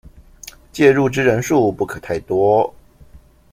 [0.73, 2.73] 介入之人數不可太多